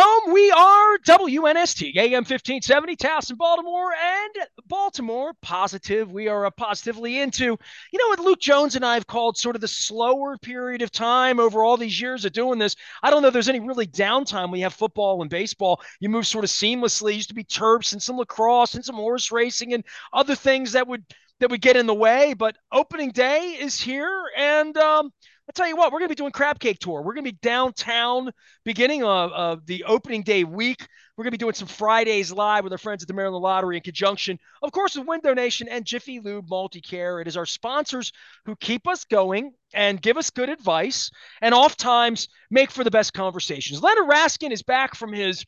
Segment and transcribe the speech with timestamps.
[0.00, 0.32] home.
[0.32, 6.12] We are WNST, AM 1570, Towson, Baltimore, and Baltimore positive.
[6.12, 9.56] We are uh, positively into, you know what Luke Jones and I have called sort
[9.56, 12.76] of the slower period of time over all these years of doing this.
[13.02, 14.52] I don't know there's any really downtime.
[14.52, 15.80] We have football and baseball.
[15.98, 17.12] You move sort of seamlessly.
[17.12, 20.72] It used to be Terps and some lacrosse and some horse racing and other things
[20.72, 21.04] that would
[21.40, 22.34] that would get in the way.
[22.34, 25.12] But opening day is here, and um,
[25.48, 27.00] I'll tell you what, we're going to be doing Crab Cake Tour.
[27.00, 28.30] We're going to be downtown
[28.66, 30.86] beginning of, of the opening day week.
[31.16, 33.78] We're going to be doing some Fridays live with our friends at the Maryland Lottery
[33.78, 37.22] in conjunction, of course, with Window Nation and Jiffy Lube Multi-Care.
[37.22, 38.12] It is our sponsors
[38.44, 43.14] who keep us going and give us good advice and oftentimes make for the best
[43.14, 43.82] conversations.
[43.82, 45.46] Leonard Raskin is back from his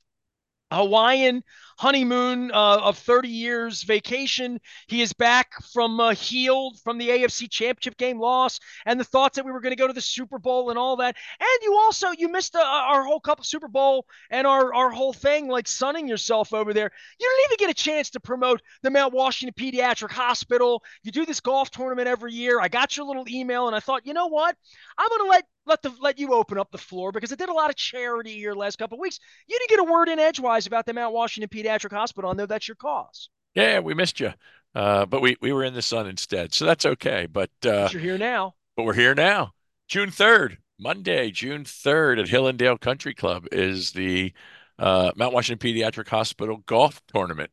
[0.73, 1.42] Hawaiian
[1.80, 4.61] honeymoon uh, of 30 years vacation.
[4.87, 9.37] He is back from uh, healed from the AFC Championship game loss and the thoughts
[9.37, 11.16] that we were going to go to the Super Bowl and all that.
[11.41, 14.91] And you also you missed uh, our whole cup of Super Bowl and our our
[14.91, 16.91] whole thing like sunning yourself over there.
[17.19, 20.83] You didn't even get a chance to promote the Mount Washington Pediatric Hospital.
[21.03, 22.61] You do this golf tournament every year.
[22.61, 24.55] I got your little email and I thought, you know what?
[24.98, 27.48] I'm going to let let the let you open up the floor because I did
[27.48, 29.18] a lot of charity here last couple of weeks.
[29.48, 32.30] You didn't get a word in edgewise about the Mount Washington Pediatric Hospital.
[32.30, 33.30] I know that's your cause.
[33.54, 34.32] Yeah, we missed you,
[34.74, 37.26] uh, but we we were in the sun instead, so that's okay.
[37.30, 38.54] But, uh, but you're here now.
[38.76, 39.52] But we're here now.
[39.88, 44.32] June third, Monday, June third, at Hillendale Country Club is the
[44.78, 47.50] uh, Mount Washington Pediatric Hospital golf tournament.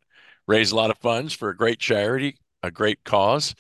[0.47, 3.53] Raise a lot of funds for a great charity, a great cause.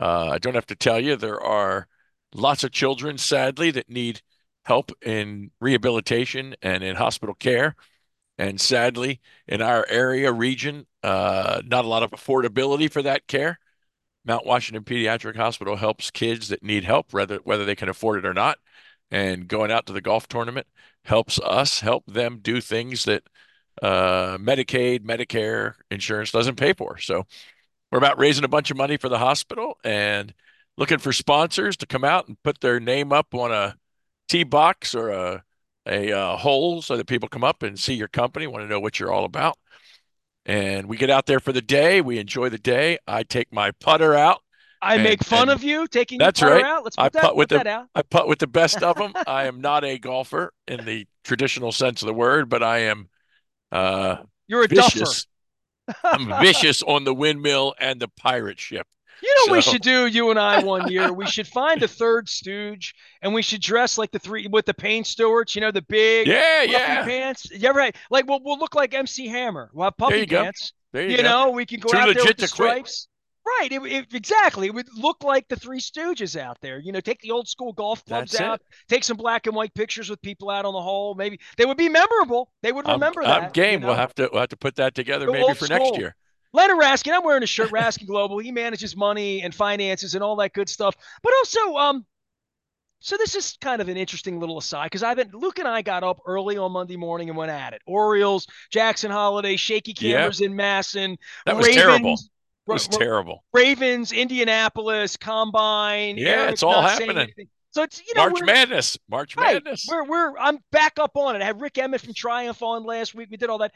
[0.00, 1.86] Uh, I don't have to tell you there are
[2.34, 4.22] lots of children, sadly, that need
[4.64, 7.74] help in rehabilitation and in hospital care.
[8.38, 13.58] And sadly, in our area region, uh, not a lot of affordability for that care.
[14.24, 18.26] Mount Washington Pediatric Hospital helps kids that need help, whether whether they can afford it
[18.26, 18.58] or not.
[19.10, 20.66] And going out to the golf tournament
[21.04, 23.24] helps us help them do things that
[23.82, 26.98] uh, Medicaid, Medicare, insurance doesn't pay for.
[26.98, 27.24] So
[27.90, 30.32] we're about raising a bunch of money for the hospital and
[30.80, 33.76] looking for sponsors to come out and put their name up on a
[34.28, 35.44] tee box or a
[35.86, 38.80] a uh, hole so that people come up and see your company, want to know
[38.80, 39.56] what you're all about.
[40.44, 42.00] And we get out there for the day.
[42.00, 42.98] We enjoy the day.
[43.06, 44.40] I take my putter out.
[44.82, 46.64] I and, make fun of you taking that's right.
[46.64, 46.84] out.
[46.84, 49.12] Let's put, I that, putt with put the, I putt with the best of them.
[49.26, 53.08] I am not a golfer in the traditional sense of the word, but I am.
[53.72, 54.18] Uh,
[54.48, 55.26] You're a vicious.
[55.86, 56.16] duffer.
[56.16, 58.86] I'm vicious on the windmill and the pirate ship.
[59.22, 59.52] You know, so.
[59.52, 61.12] we should do you and I one year.
[61.12, 64.74] We should find a third stooge, and we should dress like the three with the
[64.74, 65.54] Payne Stewarts.
[65.54, 67.46] You know, the big yeah, yeah pants.
[67.52, 67.94] Yeah, right.
[68.10, 69.70] Like we'll we'll look like MC Hammer.
[69.72, 70.72] We'll have puffy pants.
[70.92, 71.22] There you, you go.
[71.22, 73.08] know, we can go Too out there with the stripes.
[73.58, 73.72] Right.
[73.72, 74.66] It, it, exactly.
[74.66, 76.78] It would look like the Three Stooges out there.
[76.78, 78.66] You know, take the old school golf clubs That's out, it.
[78.88, 81.14] take some black and white pictures with people out on the hole.
[81.14, 82.50] Maybe they would be memorable.
[82.62, 83.42] They would remember I'm, that.
[83.44, 83.72] I'm game.
[83.72, 83.86] You know?
[83.88, 85.78] We'll have to we'll have to put that together the maybe for school.
[85.78, 86.16] next year.
[86.52, 88.38] Leonard Raskin, I'm wearing a shirt, Raskin Global.
[88.38, 90.96] He manages money and finances and all that good stuff.
[91.22, 92.06] But also, um,
[93.00, 95.80] so this is kind of an interesting little aside because I've been Luke and I
[95.82, 97.82] got up early on Monday morning and went at it.
[97.86, 101.16] Orioles, Jackson Holliday, shaky cameras in MASN.
[101.46, 102.12] That was Ravens, terrible.
[102.12, 103.44] It was terrible.
[103.52, 106.18] Ravens, Indianapolis, Combine.
[106.18, 107.30] Yeah, Eric it's all happening.
[107.70, 109.86] So it's you know March Madness, March right, Madness.
[109.88, 111.42] We're we're I'm back up on it.
[111.42, 113.28] I had Rik Emmett from Triumph on last week.
[113.30, 113.72] We did all that.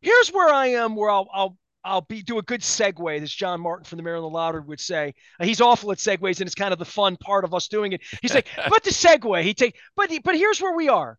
[0.00, 0.96] Here's where I am.
[0.96, 3.20] Where I'll I'll I'll be do a good segue.
[3.20, 5.14] This John Martin from the Maryland Lottery would say.
[5.38, 7.92] Uh, he's awful at segues, and it's kind of the fun part of us doing
[7.92, 8.00] it.
[8.22, 11.18] He's like, but the segue, he take, but he, but here's where we are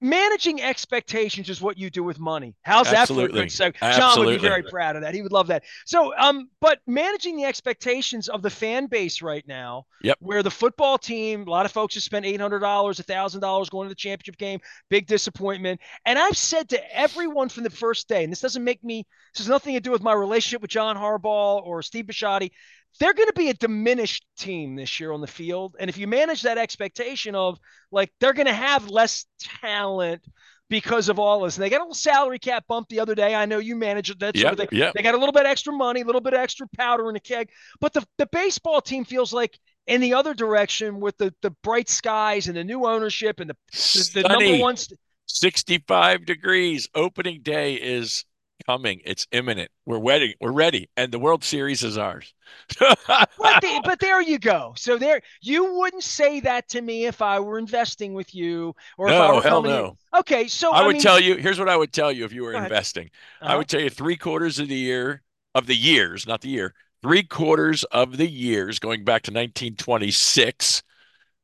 [0.00, 2.54] managing expectations is what you do with money.
[2.62, 3.40] How's Absolutely.
[3.40, 3.96] that for a good segue?
[3.96, 5.14] John would be very proud of that.
[5.14, 5.64] He would love that.
[5.86, 10.18] So, um, but managing the expectations of the fan base right now, yep.
[10.20, 13.70] where the football team, a lot of folks have spent eight hundred dollars, thousand dollars
[13.70, 15.80] going to the championship game, big disappointment.
[16.04, 19.40] And I've said to everyone from the first day, and this doesn't make me, this
[19.40, 22.50] has nothing to do with my relationship with John Harbaugh or Steve Bisciotti
[22.98, 25.76] they're going to be a diminished team this year on the field.
[25.78, 27.58] And if you manage that expectation of
[27.90, 29.26] like they're going to have less
[29.60, 30.22] talent
[30.68, 33.34] because of all this, and they got a little salary cap bump the other day.
[33.34, 34.18] I know you manage it.
[34.18, 34.78] That sort of thing.
[34.94, 37.50] They got a little bit extra money, a little bit extra powder in the keg.
[37.80, 41.88] But the, the baseball team feels like in the other direction with the, the bright
[41.88, 44.76] skies and the new ownership and the, the, the number one.
[44.76, 44.98] St-
[45.28, 46.88] 65 degrees.
[46.94, 48.24] Opening day is
[48.66, 49.00] coming.
[49.04, 49.70] It's imminent.
[49.84, 50.34] We're ready.
[50.40, 52.34] We're ready, and the World Series is ours.
[52.78, 54.74] but, the, but there you go.
[54.76, 59.08] So there, you wouldn't say that to me if I were investing with you, or
[59.08, 59.96] no, if I were hell no.
[60.12, 60.20] In.
[60.20, 61.36] Okay, so I, I would mean, tell you.
[61.36, 63.10] Here's what I would tell you if you were investing.
[63.40, 63.52] Uh-huh.
[63.52, 65.22] I would tell you three quarters of the year
[65.54, 66.74] of the years, not the year.
[67.02, 70.82] Three quarters of the years going back to 1926,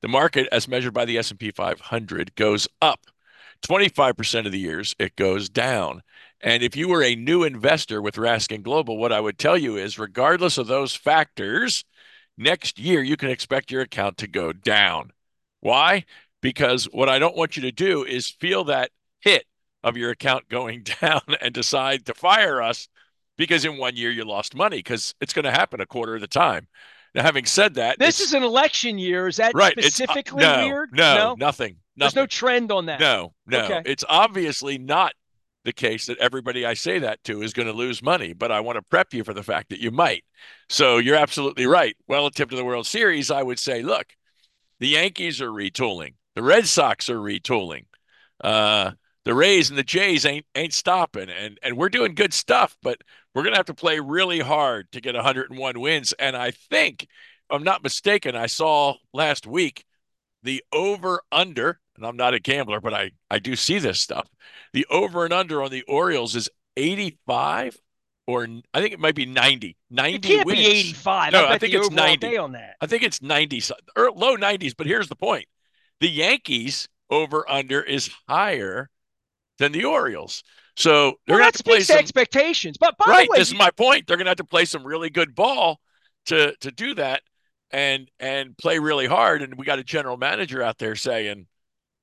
[0.01, 3.07] the market, as measured by the S&P 500, goes up
[3.63, 6.03] 25% of the years it goes down.
[6.43, 9.77] And if you were a new investor with Raskin Global, what I would tell you
[9.77, 11.85] is regardless of those factors,
[12.37, 15.13] next year you can expect your account to go down.
[15.61, 16.05] Why?
[16.41, 18.91] Because what I don't want you to do is feel that
[19.21, 19.47] hit
[19.85, 22.89] of your account going down and decide to fire us
[23.37, 26.21] because in one year you lost money because it's going to happen a quarter of
[26.21, 26.67] the time.
[27.15, 29.29] Now, having said that, this is an election year.
[29.29, 30.91] Is that right, specifically uh, no, weird?
[30.93, 31.77] No, no, nothing.
[31.95, 33.01] There's no trend on that.
[33.01, 33.65] No, no.
[33.65, 33.83] Okay.
[33.85, 35.13] It's obviously not
[35.65, 38.61] the case that everybody I say that to is going to lose money, but I
[38.61, 40.25] want to prep you for the fact that you might.
[40.69, 41.97] So you're absolutely right.
[42.09, 44.07] Relative to the World Series, I would say, look,
[44.81, 47.85] the Yankees are retooling, the Red Sox are retooling.
[48.43, 48.93] Uh,
[49.25, 53.01] the Rays and the Jays ain't ain't stopping, and and we're doing good stuff, but
[53.35, 56.13] we're gonna have to play really hard to get 101 wins.
[56.15, 57.07] And I think,
[57.49, 59.85] I'm not mistaken, I saw last week
[60.43, 64.29] the over under, and I'm not a gambler, but I I do see this stuff.
[64.73, 67.79] The over and under on the Orioles is 85
[68.27, 69.77] or I think it might be 90.
[69.91, 70.59] 90 it can't wins.
[70.59, 71.33] be 85.
[71.33, 72.77] No, I, I think it's 90 on that.
[72.81, 73.63] I think it's 90
[73.97, 75.47] or low 90s, but here's the point.
[76.01, 78.89] The Yankees over under is higher
[79.59, 80.43] than the Orioles.
[80.77, 82.79] So they're well, going to have to play some expectations.
[82.79, 84.07] But by right, the way, this is my point.
[84.07, 85.81] They're going to have to play some really good ball
[86.27, 87.23] to to do that
[87.71, 89.43] and and play really hard.
[89.43, 91.47] And we got a general manager out there saying,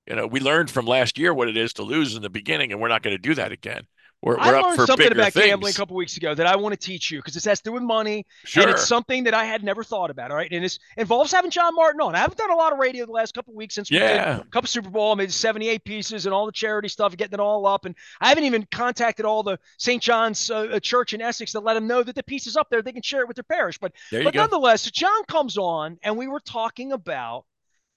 [0.10, 2.72] you know, we learned from last year what it is to lose in the beginning,
[2.72, 3.84] and we're not going to do that again.
[4.22, 5.46] We're, we're I learned something about things.
[5.46, 7.70] gambling a couple weeks ago that I want to teach you because it has to
[7.70, 8.26] do with money.
[8.44, 8.64] Sure.
[8.64, 10.30] And it's something that I had never thought about.
[10.30, 10.52] All right.
[10.52, 12.16] And it involves having John Martin on.
[12.16, 14.38] I haven't done a lot of radio the last couple weeks since we yeah.
[14.38, 15.14] did a couple Super Bowl.
[15.14, 17.86] I made 78 pieces and all the charity stuff, getting it all up.
[17.86, 20.04] And I haven't even contacted all the St.
[20.04, 22.68] John's uh, uh, Church in Essex to let them know that the piece is up
[22.70, 22.82] there.
[22.82, 23.78] They can share it with their parish.
[23.78, 24.42] But, but go.
[24.42, 27.46] nonetheless, John comes on and we were talking about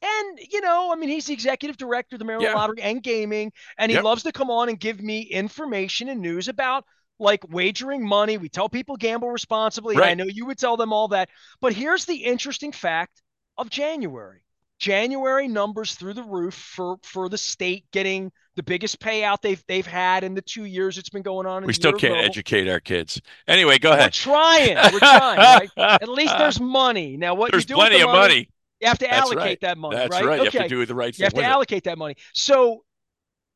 [0.02, 2.58] and, you know, I mean, he's the executive director of the Maryland yeah.
[2.58, 4.04] Lottery and Gaming, and he yep.
[4.04, 6.84] loves to come on and give me information and news about
[7.18, 8.36] like wagering money.
[8.36, 9.96] We tell people gamble responsibly.
[9.96, 10.10] Right.
[10.10, 11.28] I know you would tell them all that.
[11.60, 13.22] But here's the interesting fact
[13.56, 14.42] of January.
[14.78, 19.86] January numbers through the roof for for the state getting the biggest payout they've they've
[19.86, 21.64] had in the two years it's been going on.
[21.64, 23.20] We still can't educate our kids.
[23.46, 24.06] Anyway, go ahead.
[24.06, 24.74] We're trying.
[24.92, 25.38] We're trying.
[25.38, 25.70] Right?
[25.76, 27.16] At least there's money.
[27.16, 28.48] Now, what there's you do plenty with of money, money.
[28.82, 29.60] You have to That's allocate right.
[29.60, 29.96] that money.
[29.96, 30.24] That's right.
[30.24, 30.40] right.
[30.40, 30.50] Okay.
[30.52, 31.22] You have to do the right thing.
[31.22, 31.44] You have to it.
[31.44, 32.16] allocate that money.
[32.34, 32.84] So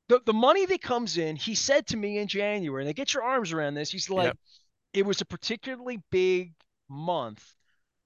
[0.08, 3.12] the, the money that comes in, he said to me in January, and they get
[3.12, 3.90] your arms around this.
[3.90, 4.38] He's like, Yep.
[4.94, 6.52] it was a particularly big
[6.88, 7.44] month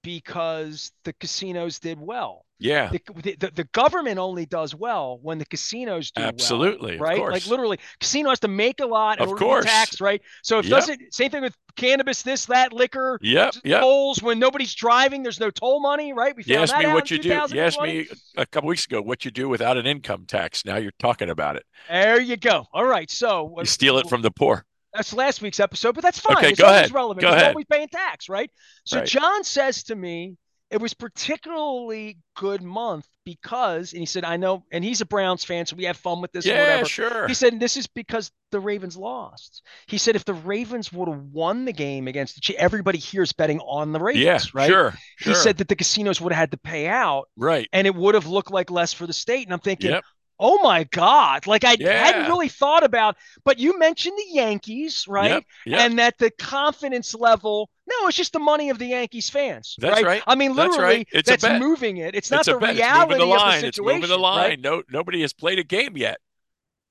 [0.01, 2.43] because the casinos did well.
[2.61, 2.91] Yeah.
[2.91, 7.19] The, the, the government only does well when the casinos do Absolutely, well, right?
[7.19, 9.65] Like literally, casino has to make a lot in Of order to course.
[9.65, 10.21] taxed, right?
[10.43, 10.71] So if Yep.
[10.79, 13.55] doesn't same thing with cannabis, this, that, liquor, Yep.
[13.63, 13.81] Yep.
[13.81, 16.35] tolls when nobody's driving, there's no toll money, right?
[16.35, 17.29] We You asked that me what you do.
[17.49, 20.63] You asked me a couple weeks ago what you do without an income tax.
[20.63, 21.65] Now you're talking about it.
[21.89, 22.67] There you go.
[22.73, 24.65] All right, so You uh, steal it from the poor.
[24.93, 26.37] That's last week's episode, but that's fine.
[26.37, 26.91] Okay, it's go always ahead.
[26.93, 27.21] relevant.
[27.21, 27.49] Go ahead.
[27.51, 28.51] always paying tax, right?
[28.83, 29.07] So Right.
[29.07, 30.35] John says to me,
[30.71, 35.43] it was particularly good month because, and he said, I know, and he's a Browns
[35.43, 36.45] fan, so we have fun with this.
[36.45, 36.85] Yeah, whatever.
[36.85, 37.27] sure.
[37.27, 39.63] He said, this is because the Ravens lost.
[39.87, 43.21] He said, if the Ravens would have won the game against the Chiefs, everybody here
[43.21, 44.69] is betting on the Ravens, yeah, right?
[44.69, 44.93] sure.
[45.19, 47.67] He said that the casinos would have had to pay out right.
[47.73, 49.45] and it would have looked like less for the state.
[49.45, 50.03] And I'm thinking, Yep.
[50.43, 53.15] Oh my God, like I hadn't really thought about,
[53.45, 55.31] but you mentioned the Yankees, right?
[55.31, 55.43] Yep.
[55.67, 55.79] Yep.
[55.79, 59.75] And that the confidence level, no, it's just the money of the Yankees fans.
[59.79, 60.05] That's right.
[60.05, 60.23] right.
[60.27, 61.07] I mean, That's literally, right.
[61.13, 62.15] It's that's moving it.
[62.15, 63.55] It's not it's the reality the line.
[63.57, 64.49] of the It's moving the line.
[64.49, 64.59] right?
[64.59, 66.19] No, nobody has played a game yet.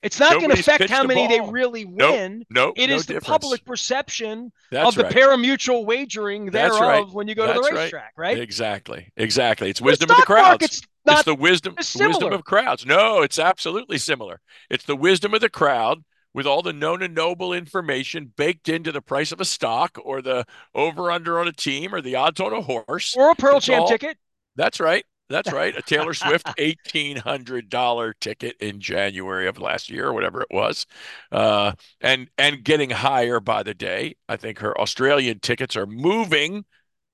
[0.02, 2.12] It's not going to affect how the many they really Nope.
[2.12, 2.44] win.
[2.48, 2.74] Nope.
[2.78, 3.26] It no is the difference.
[3.26, 5.12] public perception That's of the right.
[5.12, 7.14] parimutuel wagering That's thereof right.
[7.14, 7.72] when you go to the right.
[7.74, 8.38] racetrack, right?
[8.38, 9.12] Exactly.
[9.16, 9.68] Exactly.
[9.68, 10.48] It's The wisdom of the crowds.
[10.48, 12.84] market's not it's the wisdom, wisdom of crowds.
[12.86, 14.40] No, it's absolutely similar.
[14.68, 18.92] It's the wisdom of the crowd with all the known and noble information baked into
[18.92, 22.40] the price of a stock or the over under on a team or the odds
[22.40, 23.14] on a horse.
[23.16, 24.16] or a Pearl It's Jam all- ticket.
[24.56, 25.04] That's right.
[25.28, 25.76] That's right.
[25.76, 30.48] A Taylor Swift eighteen hundred dollar ticket in January of last year or whatever it
[30.50, 30.86] was,
[31.30, 34.16] uh, and and getting higher by the day.
[34.28, 36.64] I think her Australian tickets are moving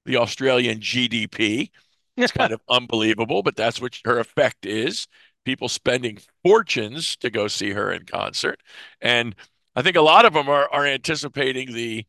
[0.06, 1.68] the Australian GDP.
[2.16, 5.06] It's kind of unbelievable, but that's what her effect is.
[5.44, 8.60] People spending fortunes to go see her in concert,
[9.00, 9.34] and
[9.76, 12.04] I think a lot of them are are anticipating the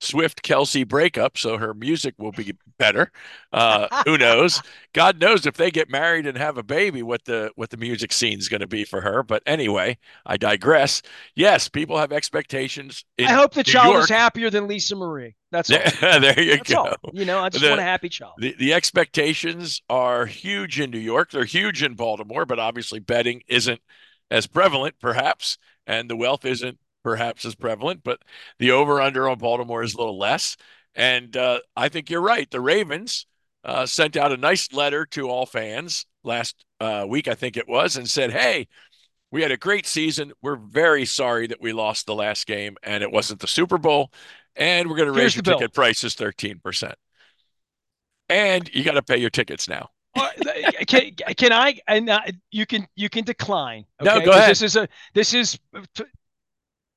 [0.00, 3.10] Swift Kelsey breakup, so her music will be better.
[3.52, 4.60] Uh, who knows?
[4.92, 8.12] God knows if they get married and have a baby, what the what the music
[8.12, 9.22] scene is going to be for her.
[9.22, 11.00] But anyway, I digress.
[11.34, 13.04] Yes, people have expectations.
[13.18, 14.04] I hope the New child York.
[14.04, 15.34] is happier than Lisa Marie.
[15.50, 15.78] That's all.
[16.20, 16.82] there you That's go.
[16.84, 16.96] all.
[17.12, 18.34] You know, I just The- want a happy child.
[18.38, 21.30] The, the expectations are huge in New York.
[21.30, 23.80] They're huge in Baltimore, but obviously betting isn't
[24.30, 28.20] as prevalent, perhaps, and the wealth isn't perhaps as prevalent, but
[28.58, 30.56] the over under on Baltimore is a little less.
[30.96, 32.50] And uh, I think you're right.
[32.50, 33.26] The Ravens
[33.62, 37.68] uh, sent out a nice letter to all fans last uh, week, I think it
[37.68, 38.66] was, and said, hey,
[39.30, 40.32] we had a great season.
[40.42, 44.10] We're very sorry that we lost the last game and it wasn't the Super Bowl.
[44.56, 46.92] And we're going to raise your ticket prices 13%.
[48.28, 49.90] And you got to pay your tickets now.
[50.16, 50.30] Uh,
[50.86, 52.20] can, can I and uh,
[52.50, 53.84] you can you can decline.
[54.00, 54.18] Okay?
[54.18, 54.50] No, go ahead.
[54.50, 55.58] This is a this is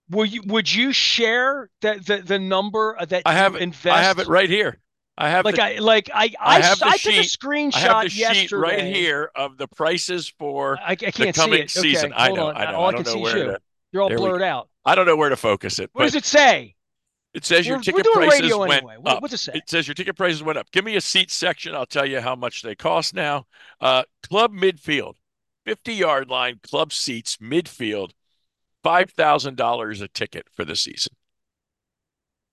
[0.10, 3.96] would you would you share the the, the number that I have invest?
[3.96, 4.80] I have it right here.
[5.18, 8.04] I have like the, I like I I, I, I took a screenshot I have
[8.10, 8.40] the yesterday.
[8.48, 11.70] sheet right here of the prices for I, I can't the coming see it.
[11.72, 12.14] season.
[12.14, 12.58] Okay, I know, on.
[12.58, 12.78] I know.
[12.78, 13.44] All I can don't see know where you.
[13.46, 13.60] to,
[13.92, 14.70] You're all blurred out.
[14.86, 15.90] I don't know where to focus it.
[15.94, 16.76] What does it say?
[17.34, 18.96] It says your we're, ticket we're prices radio went anyway.
[19.06, 19.22] up.
[19.22, 19.52] What's it say?
[19.54, 20.72] It says your ticket prices went up.
[20.72, 21.76] Give me a seat section.
[21.76, 23.46] I'll tell you how much they cost now.
[23.80, 25.16] Uh, club midfield,
[25.66, 28.12] 50 yard line, club seats, midfield,
[28.86, 31.14] $5,000 a ticket for the season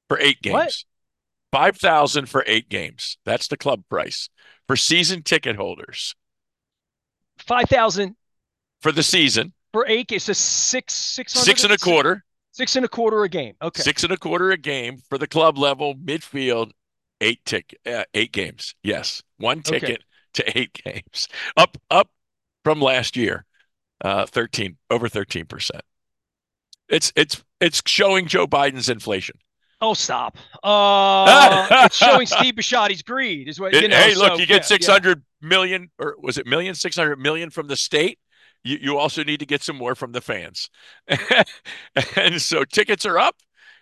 [0.08, 0.54] for eight games.
[0.54, 0.84] What?
[1.52, 3.18] 5000 for eight games.
[3.24, 4.28] That's the club price
[4.66, 6.14] for season ticket holders.
[7.38, 8.16] 5000
[8.82, 9.52] for the season.
[9.72, 12.24] For eight, it's a six, six, six and a quarter.
[12.52, 13.54] Six and a quarter a game.
[13.60, 13.82] Okay.
[13.82, 16.70] Six and a quarter a game for the club level midfield.
[17.20, 18.74] Eight tick, uh, eight games.
[18.82, 19.98] Yes, one ticket okay.
[20.34, 21.28] to eight games.
[21.56, 22.10] Up, up
[22.64, 23.44] from last year.
[24.02, 25.82] Uh, thirteen over thirteen percent.
[26.88, 29.38] It's it's it's showing Joe Biden's inflation.
[29.80, 30.38] Oh, stop!
[30.62, 33.96] Uh, it's showing Steve Bisciotti's greed, is what you know.
[33.96, 35.48] Hey, look, so, you get yeah, six hundred yeah.
[35.48, 36.74] million, or was it million?
[36.74, 38.18] Six hundred million from the state
[38.66, 40.68] you, you also need to get some more from the fans.
[42.16, 43.36] and so tickets are up.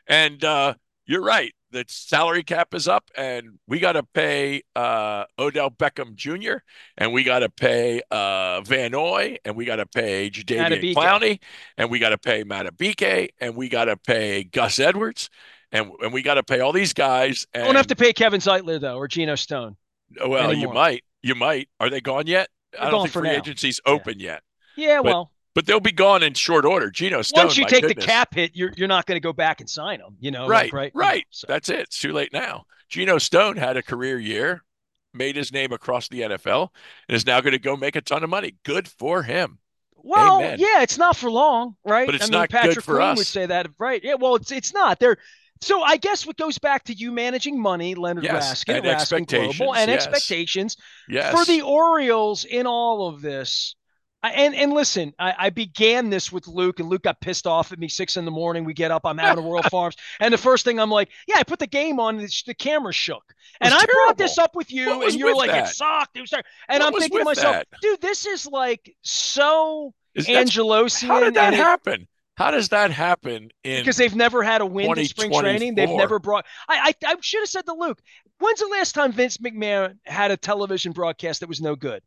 [0.06, 0.75] And uh,
[1.06, 1.54] you're right.
[1.74, 6.58] The salary cap is up, and we got to pay uh, Odell Beckham Jr.,
[6.96, 11.40] and we got to pay uh, Van Noy, and we got to pay Jadeveon Clowney,
[11.76, 15.30] and we got to pay Madubuike, and we got to pay Gus Edwards,
[15.72, 17.44] and, and we got to pay all these guys.
[17.52, 19.76] And, Don't have to pay Kevin Zeitler, though, or Geno Stone.
[20.24, 20.54] Well, anymore.
[20.54, 21.04] you might.
[21.22, 21.68] You might.
[21.80, 22.50] Are they gone yet?
[22.70, 23.34] They're I don't think free now.
[23.34, 24.26] agency's open yeah.
[24.30, 24.42] yet.
[24.76, 26.90] Yeah, but, well, but they'll be gone in short order.
[26.90, 27.46] Geno Stone.
[27.46, 28.04] Once you take goodness.
[28.04, 30.16] the cap hit, you're you're not going to go back and sign them.
[30.20, 31.26] You know, right, like, right, right.
[31.30, 31.46] So.
[31.49, 31.80] That's it.
[31.80, 32.64] It's too late now.
[32.88, 34.62] Geno Stone had a career year,
[35.12, 36.68] made his name across the NFL,
[37.08, 38.56] and is now going to go make a ton of money.
[38.64, 39.58] Good for him.
[39.96, 40.58] Well, Amen.
[40.58, 42.04] yeah, it's not for long, right?
[42.04, 43.18] But it's I mean, not Patrick good for Queen us.
[43.18, 44.02] would say that, right?
[44.04, 45.00] Yeah, well, it's it's not.
[45.00, 45.16] They're
[45.61, 48.94] so I guess what goes back to you managing money, Leonard yes, Raskin, and Raskin
[48.94, 50.06] expectations, Global, and yes.
[50.06, 50.76] expectations
[51.08, 51.32] yes.
[51.32, 53.75] for the Orioles in all of this.
[54.24, 57.72] I, and and listen, I, I, began this with Luke, and Luke got pissed off
[57.72, 58.64] at me six in the morning.
[58.64, 61.36] We get up, I'm out of World Farms, and the first thing I'm like, yeah,
[61.36, 63.22] I put the game on, the, the camera shook,
[63.60, 63.92] and I terrible.
[63.92, 65.68] brought this up with you, and you're like, that?
[65.68, 66.16] it sucked.
[66.16, 67.66] It was, and what I'm thinking to myself, that?
[67.82, 71.06] dude, this is like so is Angelosian.
[71.06, 72.08] How did that it, happen?
[72.38, 75.74] How does that happen in because they've never had a win in spring training.
[75.74, 76.46] They've never brought.
[76.66, 78.00] I, I I should have said to Luke,
[78.38, 82.02] when's the last time Vince McMahon had a television broadcast that was no good?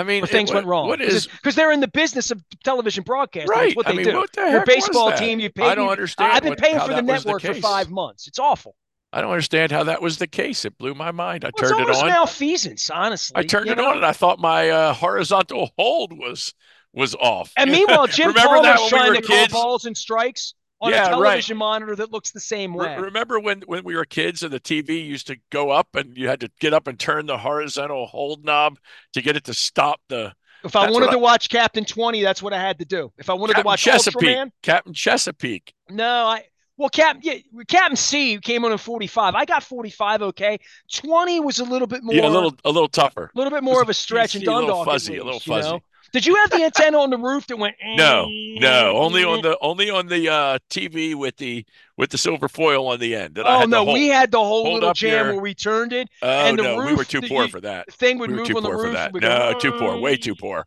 [0.00, 0.88] I mean, things it, went wrong.
[0.88, 3.50] What is because they're in the business of television broadcasting.
[3.50, 3.64] right?
[3.66, 4.16] That's what they I mean, do.
[4.16, 5.64] what the Your baseball team, you pay.
[5.64, 6.32] I don't understand.
[6.32, 8.26] I've been what, paying for the network the for five months.
[8.26, 8.74] It's awful.
[9.12, 10.64] I don't understand how that was the case.
[10.64, 11.44] It blew my mind.
[11.44, 12.06] I Well, turned it on.
[12.08, 13.34] malfeasance, honestly.
[13.36, 13.90] I turned it know?
[13.90, 16.54] on, and I thought my uh, horizontal hold was
[16.92, 17.52] was off.
[17.56, 21.10] And meanwhile, Jim Palmer's we trying were to call balls and strikes on Yeah, a
[21.10, 21.10] right.
[21.10, 22.96] television monitor that looks the same way.
[22.96, 26.16] Re- remember when when we were kids and the TV used to go up and
[26.16, 28.78] you had to get up and turn the horizontal hold knob
[29.12, 30.32] to get it to stop the
[30.62, 33.12] if I wanted to I- watch Captain Twenty, that's what I had to do.
[33.18, 34.36] If I wanted Captain to watch Chesapeake.
[34.36, 35.72] Ultraman, Captain Chesapeake.
[35.88, 36.44] no, I
[36.76, 39.34] well, Captain yeah, Captain C came on in forty five.
[39.34, 40.58] I got forty five, okay.
[40.92, 43.30] Twenty was a little bit more, Yeah, a little a little tougher.
[43.34, 44.86] A little bit more of a stretch and PC, a little Dundalk.
[44.86, 45.80] fuzzy, a little least, you know?
[46.12, 47.76] Did you have the antenna on the roof that went?
[47.84, 51.64] No, no, only on the only on the uh, TV with the
[51.96, 53.36] with the silver foil on the end.
[53.36, 53.94] That I Oh had no, hold.
[53.94, 55.32] we had the whole little jam here.
[55.34, 56.08] where we turned it.
[56.22, 57.92] Oh and the no, we were too poor you- for that.
[57.92, 58.92] Thing would We move too on the roof.
[58.94, 59.14] that.
[59.14, 60.66] No, go, too poor, way too poor.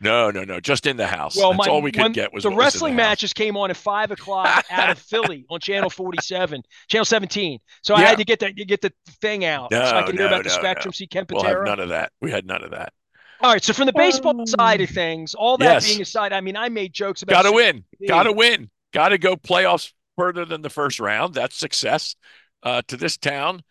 [0.00, 1.36] No, no, no, just in the house.
[1.36, 2.96] Well, That's my, all we could when get was the what was in wrestling the
[2.98, 7.58] matches came on at five o'clock out of Philly on channel forty-seven, channel seventeen.
[7.82, 10.24] So I had to get the get the thing out so I No, could hear
[10.28, 10.92] no, about the Spectrum, no.
[10.92, 12.12] see Ken We'll have none of that.
[12.20, 12.92] We had none of that.
[13.44, 15.86] All right, so from the baseball side of things, all that Yes.
[15.88, 17.84] being aside, I mean, I made jokes about Got to win.
[18.08, 18.70] Got to win.
[18.94, 21.34] Got to go playoffs further than the first round.
[21.34, 22.16] That's success
[22.62, 23.62] uh, to this town.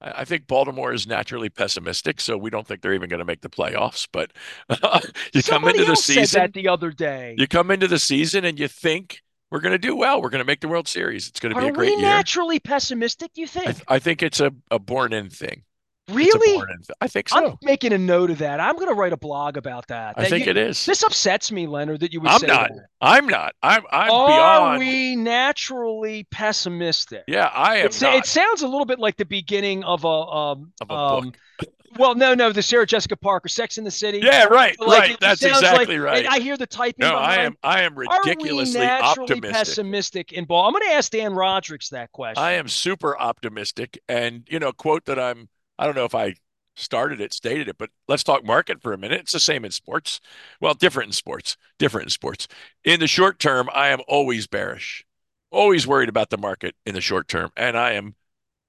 [0.00, 3.24] I I think Baltimore is naturally pessimistic, so we don't think they're even going to
[3.24, 4.06] make the playoffs.
[4.12, 4.32] But
[4.70, 7.34] you come Somebody into the else said season, that the other day.
[7.36, 10.22] you come into the season, and you think we're going to do well.
[10.22, 11.26] We're going to make the World Series.
[11.28, 12.02] It's going to be Are a great we year.
[12.02, 13.32] naturally pessimistic?
[13.32, 13.64] Do you I, think?
[13.66, 15.62] th- I think it's a, a born-in thing.
[16.08, 16.62] Really?
[17.00, 17.36] I think so.
[17.44, 18.60] I'm making a note of that.
[18.60, 20.14] I'm going to write a blog about that.
[20.16, 20.86] I think you, it is.
[20.86, 22.68] This upsets me, Leonard, that you would I'm say not.
[22.68, 22.86] that.
[23.00, 23.54] I'm not.
[23.62, 23.82] I'm.
[23.90, 24.76] I'm Are beyond.
[24.76, 27.24] Are we naturally pessimistic?
[27.26, 30.90] Yeah, I am it sounds a little bit like the beginning of a um, Of
[30.90, 31.24] a um
[31.58, 31.70] book.
[31.98, 34.20] well, no, no, the Sarah Jessica Parker, Sex in the City.
[34.22, 35.16] yeah, right, Like, right.
[35.20, 36.26] That's exactly like- right.
[36.26, 37.04] I hear the typing.
[37.06, 37.56] no, I am.
[37.64, 39.52] I am ridiculously Are we naturally optimistic.
[39.52, 40.66] pessimistic in ball?
[40.66, 42.40] I'm going to ask Dan Rodricks that question.
[42.44, 45.48] I am super optimistic, and you know, quote that I'm.
[45.78, 46.34] I don't know if I
[46.74, 49.20] started it, stated it, but let's talk market for a minute.
[49.20, 50.20] It's the same in sports.
[50.60, 51.56] Well, different in sports.
[51.78, 52.48] Different in sports.
[52.84, 55.04] In the short term, I am always bearish.
[55.50, 58.14] Always worried about the market in the short term, and I am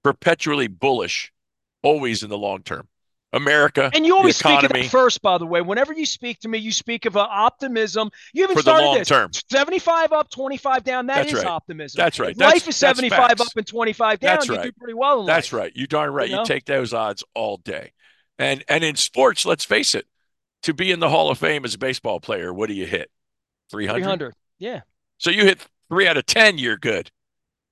[0.04, 1.34] perpetually bullish.
[1.84, 2.88] Always in the long term.
[3.38, 5.62] America, and you always speak of that first, by the way.
[5.62, 8.10] Whenever you speak to me, you speak of uh, optimism.
[8.34, 9.32] You even for the started long this term.
[9.50, 11.08] 75 up, 25 down.
[11.08, 11.48] That That's is right.
[11.48, 11.98] optimism.
[11.98, 12.36] That's right.
[12.38, 14.36] That's- life is 75 up and 25 down.
[14.36, 14.64] That's you right.
[14.64, 15.62] do pretty well in That's life.
[15.62, 15.72] right.
[15.76, 16.30] You darn right.
[16.30, 17.94] You You, take those odds all day.
[18.38, 20.06] And and in sports, let's face it,
[20.64, 23.10] to be in the Hall of Fame as a baseball player, what do you hit?
[23.72, 24.00] 300?
[24.02, 24.34] 300.
[24.60, 24.82] Yeah.
[25.18, 27.12] So you hit 3 out of 10, you're good.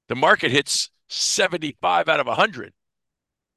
[0.08, 2.74] The market hits 75 out of 100.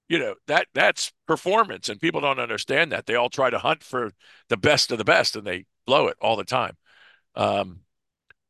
[0.09, 3.07] You know, that that's performance and people don't understand that.
[3.07, 4.12] They all try to hunt for
[4.49, 6.77] the best of the best and they blow it all the time.
[7.35, 7.81] Um,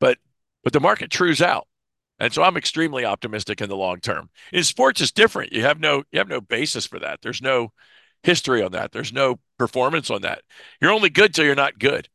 [0.01, 0.19] but
[0.63, 1.67] but the market trues out.
[2.21, 4.31] And so I'm extremely optimistic in the long term.
[4.53, 5.53] In sports, it's different.
[5.53, 7.21] You have no you have no basis for that.
[7.23, 7.73] There's no
[8.23, 8.93] history on that.
[8.93, 10.43] There's no performance on that.
[10.81, 12.09] You're only good till you're not good.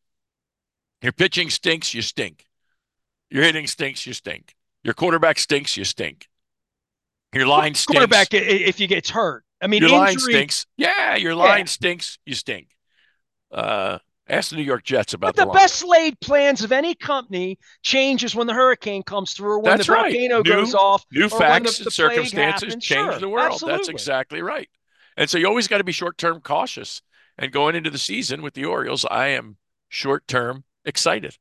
[1.02, 2.46] Your pitching stinks, you stink.
[3.30, 4.56] Your hitting stinks, you stink.
[4.84, 6.28] Your quarterback stinks, you stink.
[7.34, 7.86] Your line stinks.
[7.86, 9.44] Quarterback, if you get hurt.
[9.62, 10.66] I mean, your line stinks.
[10.78, 11.66] Yeah, your line Yeah.
[11.66, 12.68] stinks, you stink.
[13.52, 15.58] Uh, ask the New York Jets about But the line.
[15.58, 19.88] best laid plans of any company changes when the hurricane comes through or when That's
[19.88, 20.12] the right.
[20.12, 21.06] volcano New- goes off.
[21.12, 23.62] New facts the- and the plague circumstances change Sure, the world.
[23.66, 24.70] That's exactly right.
[25.16, 27.02] And so you always got to be short term cautious.
[27.38, 29.58] And going into the season with the Orioles, I am
[29.90, 31.38] short term excited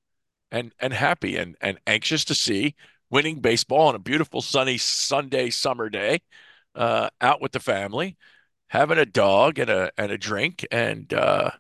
[0.51, 2.75] and and happy and and anxious to see
[3.13, 6.21] winning baseball on a beautiful sunny Sunday summer day,
[6.75, 8.17] uh, out with the family,
[8.69, 11.51] having a dog and a and a drink and uh,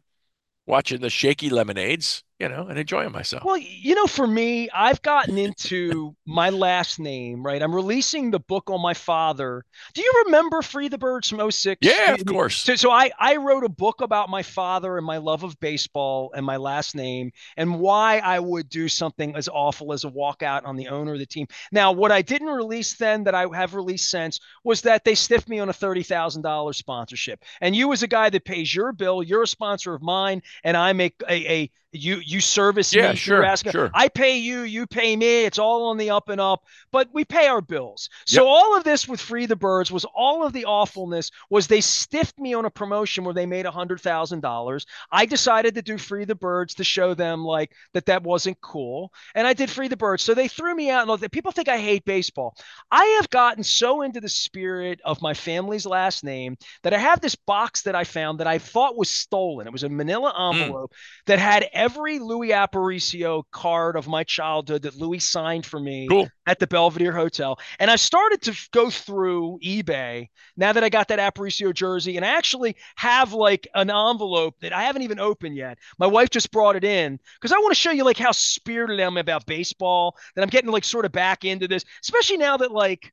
[0.66, 3.44] watching the shaky lemonades, you know, and enjoying myself.
[3.44, 7.62] Well, you know, for me, I've gotten into my last name, right?
[7.62, 9.64] I'm releasing the book on my father.
[9.94, 11.78] Do you remember Free the Birds from 06?
[11.83, 12.62] yeah, of course.
[12.62, 16.33] So, so I, I wrote a book about my father and my love of baseball
[16.35, 20.66] and my last name and why I would do something as awful as a walkout
[20.66, 21.46] on the owner of the team.
[21.70, 25.48] Now, what I didn't release then that I have released since was that they stiffed
[25.48, 27.44] me on a $30,000 sponsorship.
[27.61, 30.76] And you, as a guy that pays your bill, you're a sponsor of mine, and
[30.76, 33.72] I make a, a you you service Yeah, me sure, asking.
[33.72, 33.90] sure.
[33.94, 35.44] I pay you, you pay me.
[35.44, 38.09] It's all on the up and up, but we pay our bills.
[38.26, 41.81] So all of this with Free the Birds was all of the awfulness was they
[41.81, 44.87] stiffed me on a promotion where they made a hundred thousand dollars.
[45.11, 49.12] I decided to do Free the Birds to show them like that that wasn't cool,
[49.35, 50.22] and I did Free the Birds.
[50.22, 52.57] So they threw me out, and people think I hate baseball.
[52.90, 57.20] I have gotten so into the spirit of my family's last name that I have
[57.20, 59.66] this box that I found that I thought was stolen.
[59.66, 60.55] It was a manila mm.
[60.55, 60.92] envelope
[61.26, 66.29] that had every Louis Aparicio card of my childhood that Louis signed for me Cool.
[66.47, 67.59] at the Belvedere Hotel.
[67.81, 72.16] And I started to go through eBay now that I got that Aparicio jersey.
[72.16, 75.79] And I actually have like an envelope that I haven't even opened yet.
[75.99, 79.01] My wife just brought it in because I want to show you like how spirited
[79.01, 82.57] I am about baseball, that I'm getting like sort of back into this, especially now
[82.59, 83.12] that like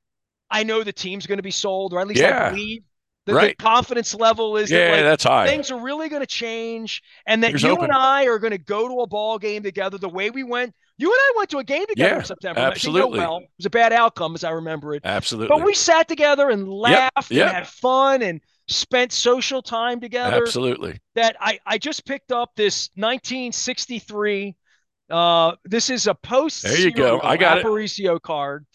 [0.52, 2.48] I know the team's going to be sold, or at least Yeah.
[2.48, 2.84] I believe
[3.30, 3.58] that Right.
[3.58, 5.48] the confidence level is that Yeah, like that's high.
[5.48, 7.86] things are really going to change and that Here's you hoping.
[7.86, 10.74] and I are going to go to a ball game together the way we went.
[10.98, 12.60] You and I went to a game together Yeah, in September.
[12.60, 13.20] Absolutely.
[13.20, 13.38] well.
[13.38, 15.02] It was a bad outcome as I remember it.
[15.06, 15.56] Absolutely.
[15.56, 17.48] But we sat together and laughed yep.
[17.48, 20.36] and had fun and spent social time together.
[20.36, 21.00] Absolutely.
[21.16, 24.56] That I, I just picked up this 1963.
[25.10, 26.64] Uh, this is a post.
[26.64, 27.20] There you go.
[27.22, 27.66] I got it.
[27.66, 28.66] Aparicio card.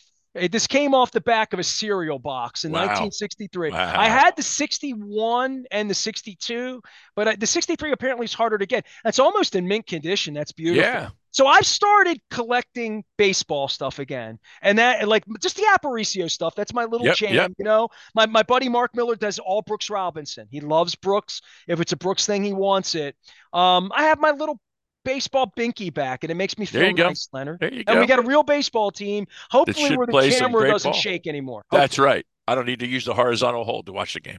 [0.50, 2.80] This came off the back of a cereal box in Wow.
[2.80, 3.70] 1963.
[3.70, 3.94] Wow.
[3.96, 6.82] I had the 61 and the 62,
[7.14, 8.86] but the 63 apparently is harder to get.
[9.04, 10.34] That's almost in mint condition.
[10.34, 10.82] That's beautiful.
[10.90, 11.08] Yeah.
[11.30, 16.54] So I've started collecting baseball stuff again, and that like just the Aparicio stuff.
[16.54, 17.34] That's my little Yep, jam.
[17.34, 17.52] yep.
[17.58, 20.46] You know, my my buddy Mark Miller does all Brooks Robinson.
[20.50, 21.42] He loves Brooks.
[21.66, 23.16] If it's a Brooks thing, he wants it.
[23.52, 24.60] Um, I have my little
[25.04, 27.08] baseball binky back, and it makes me feel go.
[27.08, 27.60] nice, Leonard.
[27.60, 28.00] There you And go.
[28.00, 29.26] we got a real baseball team.
[29.50, 31.00] Hopefully, where the camera doesn't ball.
[31.00, 31.64] shake anymore.
[31.70, 32.26] That's right.
[32.46, 34.38] I don't need to use the horizontal hold to watch the game.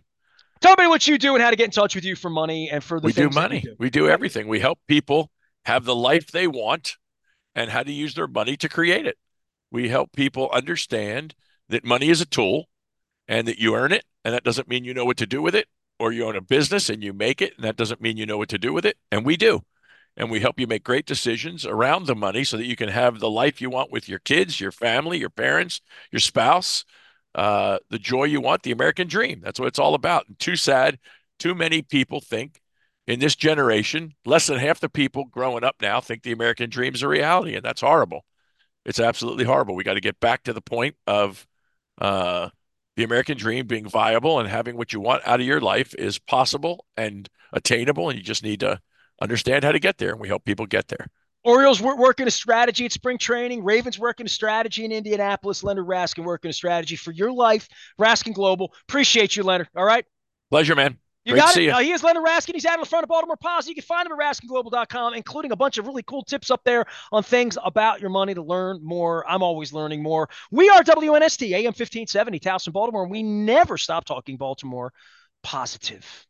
[0.61, 2.69] Tell me what you do and how to get in touch with you for money
[2.71, 3.57] and for the we do money.
[3.57, 3.75] you do.
[3.79, 4.47] We do everything.
[4.47, 5.29] We help people
[5.65, 6.95] have the life they want
[7.55, 9.17] and how to use their money to create it.
[9.71, 11.35] We help people understand
[11.69, 12.69] that money is a tool
[13.27, 14.05] and that you earn it.
[14.23, 15.67] And that doesn't mean you know what to do with it.
[15.99, 18.37] or you own a business and you make it, and that doesn't mean you know
[18.37, 18.97] what to do with it.
[19.11, 19.61] And we do.
[20.17, 23.19] And we help you make great decisions around the money so that you can have
[23.19, 26.85] the life you want with your kids, your family, your parents, your spouse,
[27.35, 29.41] uh, the joy you want, the American dream.
[29.43, 30.27] That's what it's all about.
[30.27, 30.99] And too sad,
[31.37, 32.61] too many people think
[33.07, 36.95] in this generation, less than half the people growing up now think the American dream
[36.95, 38.25] is a reality, and that's horrible.
[38.85, 39.75] It's absolutely horrible.
[39.75, 41.45] We got to get back to the point of
[41.99, 42.49] uh,
[42.95, 46.17] the American dream being viable and having what you want out of your life is
[46.19, 48.79] possible and attainable, and you just need to
[49.21, 50.11] understand how to get there.
[50.11, 51.07] And we help people get there.
[51.43, 53.63] Orioles working a strategy at spring training.
[53.63, 55.63] Ravens working a strategy in Indianapolis.
[55.63, 57.67] Leonard Raskin working a strategy for your life.
[57.99, 58.73] Raskin Global.
[58.89, 59.69] Appreciate you, Leonard.
[59.75, 60.05] All right.
[60.49, 60.97] Pleasure, man.
[61.23, 61.63] You Great got it.
[61.63, 61.71] You.
[61.71, 62.53] Uh, he is Leonard Raskin.
[62.53, 63.69] He's out in the front of Baltimore Positive.
[63.69, 66.85] You can find him at raskinglobal.com, including a bunch of really cool tips up there
[67.11, 69.27] on things about your money to learn more.
[69.27, 70.29] I'm always learning more.
[70.51, 74.93] We are WNST, AM 1570, Towson, Baltimore, and we never stop talking Baltimore
[75.41, 76.05] positive.